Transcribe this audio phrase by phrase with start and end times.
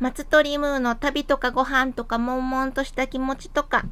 [0.00, 3.84] 松鳥ムーの旅とかご飯とか悶々とした気持ちとか。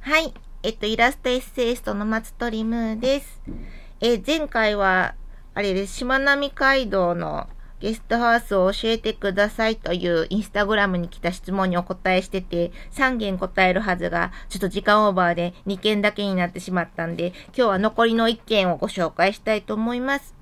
[0.00, 0.32] はい。
[0.62, 3.42] えっと、イラストエッセイストの松鳥ムーです。
[4.00, 5.14] え、前回は、
[5.52, 7.48] あれです、しまなみ海道の
[7.80, 20.34] ゲストハウスを教えてくださいというインスタグラムに来た質問にお答えしてて、3件答えるはずが、ちょっと時間オーバーで2件だけになってしまったんで、今日は残りの1件をご紹介したいと思います。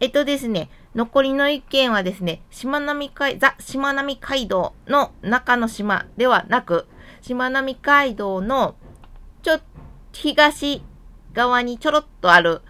[0.00, 6.86] えっとですね、残りの一件はですね、しまなみ海、ザ・しまなみ海道の中の島ではなく、
[7.20, 8.76] しまなみ海道の
[9.42, 9.60] ちょ、
[10.12, 10.82] 東
[11.34, 12.62] 側にちょろっとある、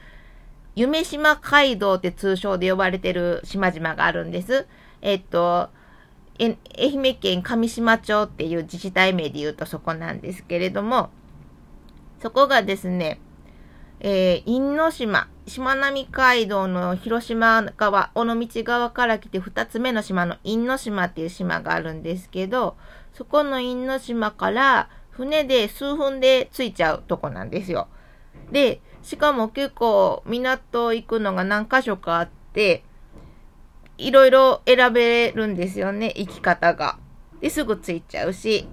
[0.74, 4.66] 夢島街道って通称で呼ばれてる島々があるんです。
[5.02, 5.70] えっと、
[6.41, 11.11] 愛媛県上島町っていう自治体名で言うとそこなんですけれども、
[12.20, 13.20] そこがですね、
[14.00, 22.77] えー、因島、しまなみ海道の広島側、尾道側から来て二つ目の島の因島っていう島があるんですけど、
[23.14, 27.89] そこの因島から船で数分で着いちゃうとこなんですよ。
[28.52, 32.84] で、しかも結構港行くのが何箇所かあって、
[33.98, 36.98] いろいろ選べるんですよね、行き方が。
[37.41, 38.69] で、すぐ着いちゃうし。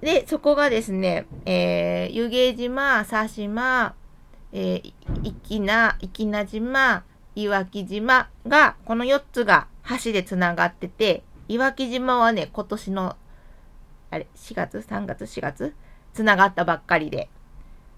[0.00, 3.94] で、そこがですね、えー、湯気島、佐島、
[4.60, 7.04] えー、粋な、粋な島、
[7.36, 9.68] 岩木島が、この4つが
[10.02, 13.16] 橋で繋がってて、岩木島はね、今年の、
[14.10, 15.74] あれ、4月 ?3 月 ?4 月？
[16.12, 17.30] 繋がったばっかりで。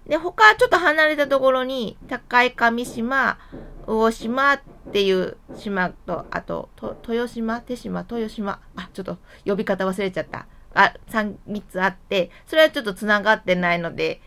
[0.06, 3.38] で、他ちょっと離れたところに、高い上島、
[3.86, 4.60] 魚島っ
[4.92, 10.46] ていう島と、あと、と豊島、手島、豊島、あ、ちょっと呼び方忘れちゃった。
[10.74, 14.20] あ、3、3つあって、それはちょっと繋がってないので、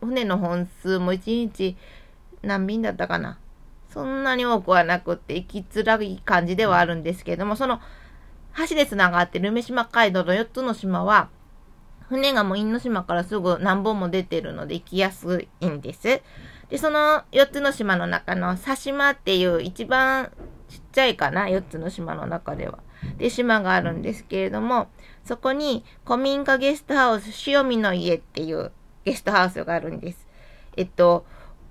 [0.00, 1.76] 船の本数も1日
[2.42, 3.38] 何便だったかな。
[3.92, 7.80] そんなに多くはなくって行きづらい感じではあるんですけれども、その
[8.68, 11.30] 橋で繋がってる梅島街道の4つの島は、
[12.08, 16.22] 船がもう因島からすぐ何本も出てるので行きやすいんです。
[16.68, 20.30] で、その4つの島の中の佐島っていう一番
[20.68, 22.78] ちっちゃいかな、4つの島の中では。
[23.16, 24.88] で、島があるんですけれども、
[25.24, 28.72] そこに古民家ゲストハウス塩見の家っていう
[29.04, 30.26] ゲストハウスがあるんです。
[30.76, 31.26] えっと、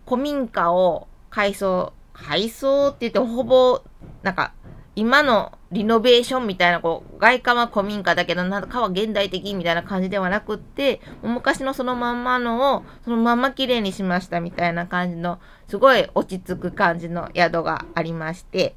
[0.08, 3.82] 古民家を改装、改装って言ってほぼ、
[4.24, 4.54] なんか、
[4.96, 18.76] 今のリノベーションみたいな、こう、外観は古民家だけど、なんかは現代的みたいな感じではなくって、昔のそのまんまのを、そのまんま綺麗にしましたみたいな感じの、すごい落ち着く感じの宿がありまして、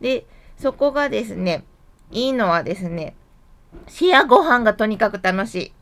[0.00, 0.24] で、
[0.56, 1.64] そこがですね、
[2.12, 3.16] いいのはですね、
[3.88, 5.72] シェアご飯がとにかく楽しい。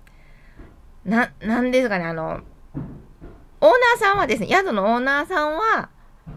[1.08, 2.40] な、なんですかね、あの、
[3.60, 5.88] オーナーさんはですね、宿のオーナーさんは、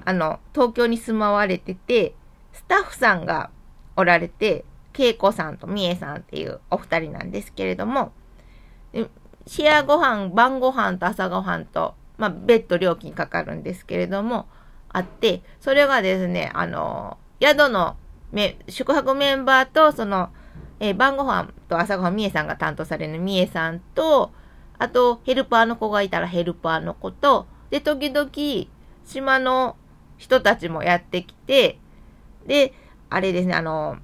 [0.05, 2.15] あの、東京に住まわれてて、
[2.53, 3.51] スタッフさんが
[3.95, 4.65] おられて、
[4.97, 8.11] 恵子さんとみえさんっていうお二人なんですけれども、
[9.45, 14.47] シェアご飯、晩ご飯と朝ご飯と、まあ、別途料金かかるんですけれども、
[14.89, 17.97] あって、それがですね、あの、宿の
[18.31, 20.29] め宿泊メンバーと、その、
[20.79, 24.31] えー、晩ご飯と朝ご飯、みえさんが担当されるみえさんと、
[24.81, 28.31] あと、ヘルパーの子がいたらヘルパーの子と、で、時々、
[29.05, 29.75] 島の
[30.17, 31.77] 人たちもやってきて、
[32.47, 32.73] で、
[33.07, 33.97] あれですね、あの、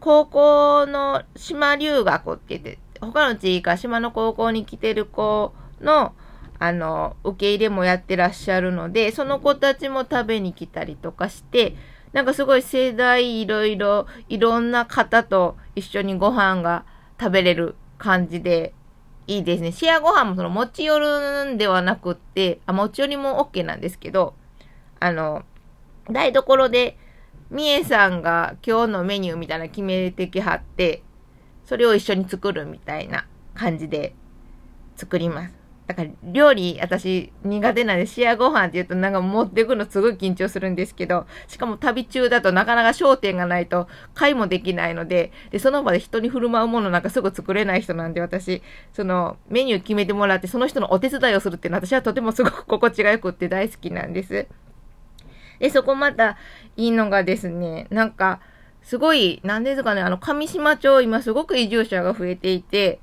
[0.00, 6.12] 高校の島留学って言って、他の地域から島の高校に来てる子の、
[6.58, 11.76] あの、受け入れもやってらっしゃるので、その子たちも食べに来たりとかして、
[12.12, 16.84] なんかすごい世代いろいろ、いろんな方と一緒にご飯が
[17.20, 18.74] 食べれる感じで、
[19.36, 19.72] いいですね。
[19.72, 24.34] シェアご飯もその持ち寄るんではなくって、あ、持ち寄りも OK なんですけど、
[25.00, 25.44] あの、
[26.10, 26.98] 台所で、
[27.50, 31.02] みえさんが今日のメニューみたいな決めてきはって、
[31.64, 34.14] それを一緒に作るみたいな感じで
[34.96, 35.61] 作ります。
[35.92, 48.62] だから料理、私苦手なんでシェアご飯って言うとなんか持ってくのすごい緊張するんですけど、しかも旅中だとなかなか焦点がないと会もできないので、で、その場で人に振る舞うものなんかすぐ作れない人なんで私、
[48.94, 54.46] そのメニュー決めてもらってその人のお手伝いをするっていうのは私はとてもすごく心地がよくって大好きなんです。
[55.58, 56.38] で、そこまた
[56.76, 58.40] いいのがですね、なんか、
[58.82, 62.98] すごい、なんですかね、あの、上島町今すごく移住者が増えていて、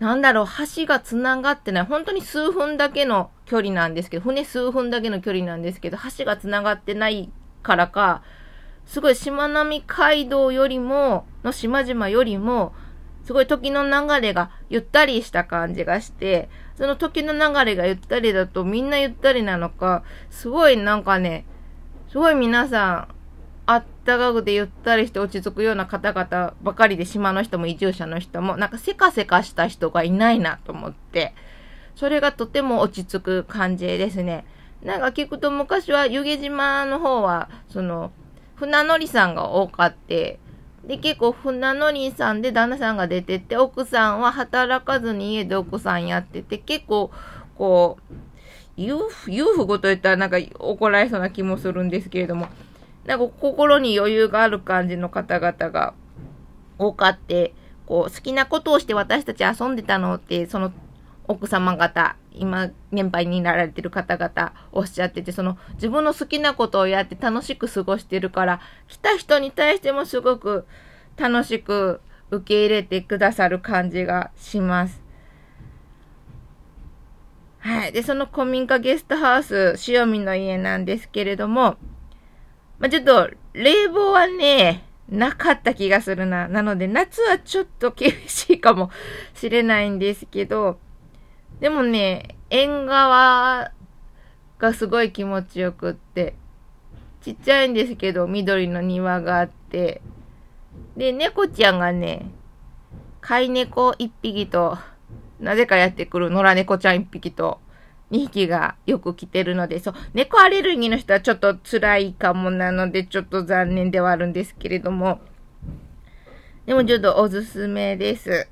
[0.00, 1.84] なんだろう、橋が繋がってない。
[1.84, 7.30] 本当に数分だけの距離なんですけど、船数分だけの距離なんですけど、橋が繋がってない
[7.62, 8.22] からか、
[8.86, 12.72] すごいしまなみ海道よりも、の島々よりも、
[13.24, 21.44] すごい時の流れがゆったりした感じがして、その時の流れがゆったりだとみんなゆったりなのか、すごいなんかね、
[22.08, 23.14] すごい皆さん、
[24.10, 31.34] あったたかくてゆったりして落ち着くような方々ばかりで島の人も移住者の人も、なんかせかせかした人がいないなと思って、
[31.94, 34.44] それがとても落ち着く感じですね。
[34.82, 38.12] なんか聞くと昔は湯気島の方は、その、
[38.56, 40.38] 船乗りさんが多かって、
[40.84, 47.10] で、結構船乗りさんで旦那さんが出てって、奥さんは働かずに家で奥さんやってて、結構、
[47.56, 48.14] こう、
[48.76, 48.96] 裕
[49.54, 52.48] 福と言ったらなんか怒られそうな気もするんですけれども、
[53.04, 55.94] なんか心に余裕がある感じの方々が
[56.78, 57.54] 多かって、
[57.86, 60.72] こう、好きなことをして私たち遊んでたのって、その
[61.26, 70.66] 奥様方、今、年配になられてる方々おっしゃってて、その自分の好きなことをやって楽しく過ごしてるから、来た人に対してもすごく
[71.16, 72.00] 楽しく
[72.30, 75.02] 受け入れてくださる感じがします。
[77.60, 77.92] はい。
[77.92, 81.76] で、その古民家ゲストハウス、塩見の家なんですけれども、
[82.80, 86.48] まあ、ちょっと、冷房はね、なかった気がするな。
[86.48, 88.90] なので、夏はちょっと厳しいかも
[89.34, 90.78] しれないんですけど、
[91.60, 93.70] でもね、縁側
[94.58, 96.34] がすごい気持ちよくって、
[97.20, 100.00] ちっちゃいんですけど、緑の庭があって、
[100.96, 102.30] で、猫ちゃんがね、
[103.20, 104.78] 飼い猫一匹と、
[105.38, 107.60] なぜかやってくる野良猫ちゃん一匹と、
[108.10, 115.20] 2匹がよく来てるので、そう、猫アレルギーの人はちょっと辛いかもなので、ちょっと残念ではあるんですけれども、
[116.66, 118.48] でもちょっとおすすめです。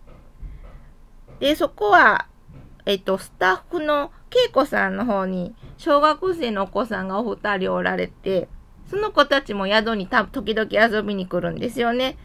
[1.41, 2.27] で、そこは、
[2.87, 8.49] えっと、スタッフの恵子さんの方に、小学生のお子さんがお二人おられて、
[8.91, 12.17] その子たちも宿にた時々遊びに来るんですよね。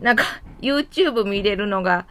[0.00, 0.24] なんか、
[0.60, 2.06] YouTube 見れるのが、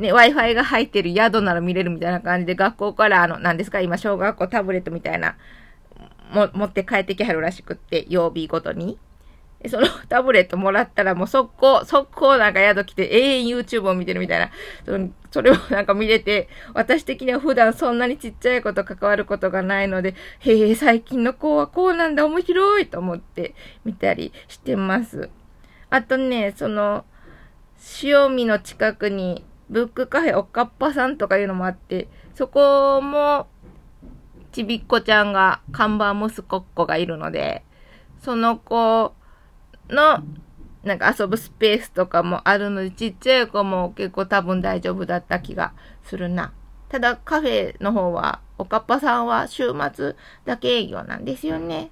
[0.00, 5.36] ね、Wi-Fi が入ってる宿なら見れるみたいな感じで、学校からあの、何ですか、今、小学校タブレットみたいな、
[6.32, 8.98] も、持って帰ってきはるらしくって、曜日ごとに。
[9.68, 14.50] その タブレットもらったらもう速攻、速攻なんか宿来て永遠 YouTube を見てるみたいな、
[14.86, 23.54] そのそれをなんか見れて、私的には普段そんなにちっちゃい子と関わることがないので、へえ、最近の子はこうなんだ、面白いと思って
[23.84, 25.28] 見たりしてます。
[25.90, 27.04] あとね、その、
[28.02, 33.46] 塩見の近くにブックカフェおかっぱさんとかいうのもあって、そこも、
[34.50, 37.64] ちびっこちゃんが看板息子っ子がいるので、
[38.20, 39.14] その子
[39.88, 40.24] の、
[40.82, 45.72] なんか遊ぶスペースとかもあるので、ちっちゃい子も結構多分大丈夫だった気が
[46.02, 46.52] するな。
[46.88, 51.90] ただカフェの方は、おかっぱさんは週末だけ営業なんですよね。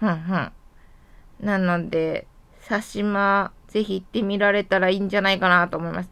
[0.00, 0.52] ふんふん。
[1.40, 2.26] なので、
[2.68, 6.10] 佐島、ぜひ行ってみられたらいいんじゃないかなと思います。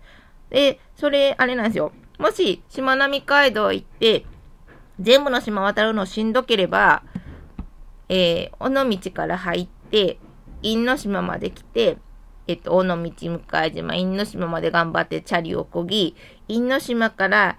[0.51, 1.93] で、それ、あれなんですよ。
[2.19, 4.25] もし、しまなみ海道行って、
[5.01, 7.03] 全部の島渡るのしんどければ、
[8.09, 10.19] えー、尾道から入って、
[10.63, 11.99] 因島まで来て、
[12.47, 13.13] えっと、尾道向
[13.71, 16.15] 島、因島まで頑張ってチャリをこぎ、
[16.49, 17.59] 因島から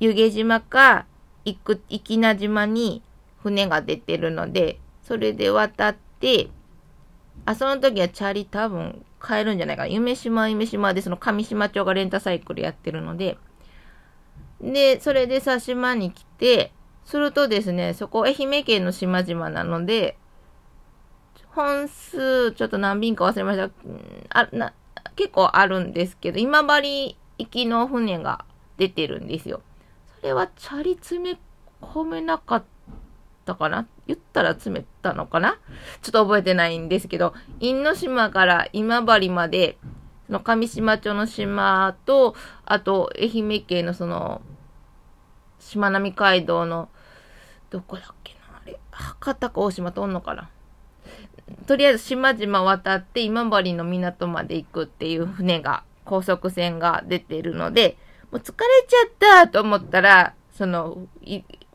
[0.00, 1.06] 湯気島か、
[1.44, 3.02] 行く、きな島に
[3.42, 6.48] 船が出てるので、それで渡って、
[7.44, 9.88] あ、その時はチャリ多分買えるんじゃないかな。
[9.88, 13.38] 夢島夢島でその上島町がレンタサイクルやってるので、
[14.60, 16.72] で、それで佐島に来て、
[17.04, 20.16] するとですね、そこ愛媛県の島々なので、
[21.48, 23.70] 本数、ちょっと何便か忘れました。
[24.30, 24.72] あな
[25.16, 28.44] 結構あるんですけど、今治行きの船が
[28.78, 29.62] 出てるんですよ。
[30.20, 31.38] それはチャリ詰め
[31.80, 32.64] 込めなかっ
[33.44, 33.86] たかな？
[34.06, 35.58] 言ったら詰めたのかな？
[36.02, 39.78] ちょっと覚えてないんですけど、因島から今治まで、
[40.26, 42.34] その上島町の島と、
[42.64, 44.40] あと愛媛県のその、
[45.58, 46.88] しまなみ海道の、
[47.70, 48.40] どこだっけな？
[48.58, 50.50] あれ、博多か大島とおんのかな？
[51.66, 57.96] とりあえず島々渡って今治の港まで行くっていう船が、高速船が出てるので、
[58.30, 61.06] もう疲れちゃったと思ったら、その、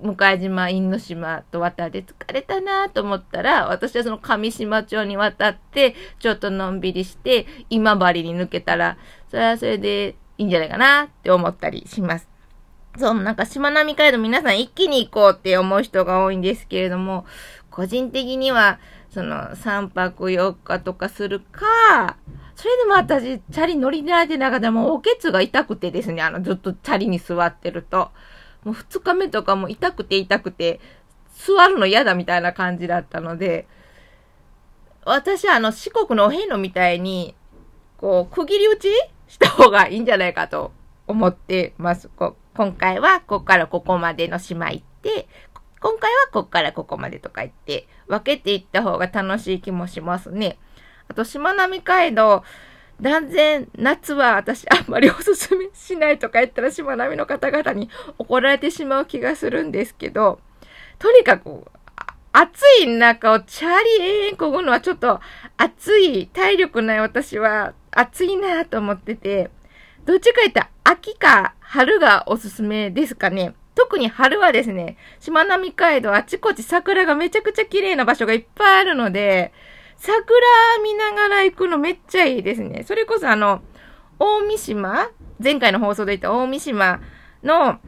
[0.02, 8.98] 向島、因島と渡って疲れたなと思ったら、私はその上島町に渡って、ちょっとのんびりして、今治に抜けたら、
[9.30, 12.28] それはそれでいいんじゃないかなって思ったりします。
[12.98, 17.26] そう、なんかしまなみ海道皆さん一気に行こうって思う人が多いんですけれども、
[17.72, 22.18] 個人的には、その3泊4日とかするか、
[22.56, 28.12] それでも私、チャリ乗り慣れてなかったらもうおけつが痛くてですね、あの、ずっとチャリに座ってると。
[28.68, 30.82] もう2日目とかも痛くて痛くて、
[31.34, 33.66] 座るの嫌だみたいな感じだったので、
[35.06, 37.34] 私はあの、四国のお遍路みたいに、
[37.96, 38.90] こう、区切り打ち
[39.30, 40.74] した方がいいんじゃないかと
[41.08, 42.10] 思ってます。
[42.10, 45.30] こ今回はここからここまでの島行って、
[45.80, 50.60] 今回はこっからここまでとか言って、分けていった方が楽しい気もしますね。
[51.08, 52.44] あと、しまなみ海道、
[53.00, 60.40] 断然、夏は私あんまりおすすめしないとか言ったら、しまなみの方々に怒られてしまう気がするんですけど、
[60.98, 61.66] とにかく、
[62.34, 65.20] 暑い中をチャーリー永遠こぐのはちょっと
[65.58, 69.50] 暑い、体力ない私は暑いなと思ってて、
[70.06, 73.54] どっちか言ったら秋か春がおすすめですかね。
[73.76, 79.52] 特に春はですね、しまなみ海道あちこち桜がめちゃくちゃ綺麗な場所がいっぱいあるので、
[79.98, 80.40] 桜
[80.84, 82.84] 見ながら行くのめっちゃいいですね。
[82.88, 83.62] それこそあの、
[84.20, 85.10] 大三島？
[85.44, 87.02] 前回の放送で言った大三島
[87.44, 87.80] の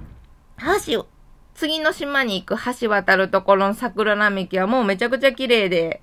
[0.86, 1.08] 橋、
[1.56, 6.02] 次の島に行く橋渡るところの桜並木はもうめちゃくちゃ綺麗で、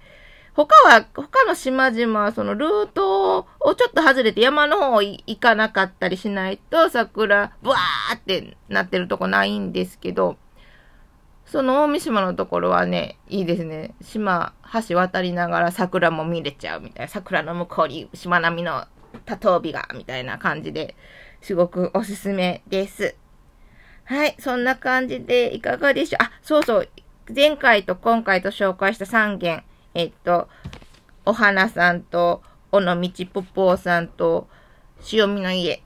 [0.55, 10.37] 他は、他の島々はそのルートをちょっと外れて山の方行かなかったりしないと桜、ブワーってなってるとこないんですけど、
[11.47, 13.95] その大三島のところはね、いいですね。
[14.03, 14.53] 島、
[14.89, 17.09] 橋渡りながら桜も見れちゃうみたいな。
[17.09, 18.85] 桜の向こうに島並みの
[19.25, 20.97] 多頭尾が、みたいな感じで、
[21.41, 23.15] すごくおすすめです。
[24.05, 26.25] はい、そんな感じでいかがでしょう？
[26.25, 26.89] あ、そうそう。
[27.35, 29.65] 前回と今回と紹介した3件。
[29.95, 30.49] えっと、
[31.25, 32.95] お花さんと、尾道
[33.33, 34.49] ぽぽーさんと、
[35.13, 35.83] 塩見の家。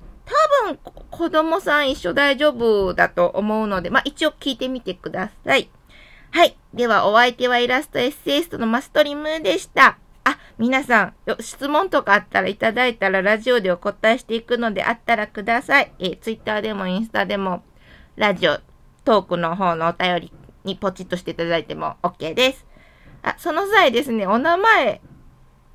[0.60, 0.78] 多分、
[1.10, 5.70] 子供さん一緒大丈夫だと思うので、まあ、一応聞いてみてください。
[6.32, 6.56] はい。
[6.74, 9.98] では、お相手はイラストエッセイストのマストリムでした。
[10.24, 15.92] あ、皆さん、質問とかあったらいただいたらラジオでお答えしていくのであったらください。
[15.98, 17.62] えツイッターでもインスタでも、
[18.16, 18.58] ラジオ、
[19.04, 20.32] トークの方のお便り
[20.64, 22.66] にポチッとしていただいても OK です。
[23.22, 25.00] あ、その際ですね、お名前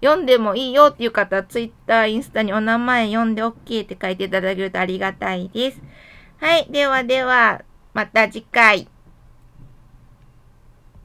[0.06, 5.82] 読んでもいいよっていう方は、ツイッター、インスタにお名前読んで OK って書いていただけるとありがたいです。
[6.38, 6.68] はい。
[6.70, 8.88] ではでは、また次回。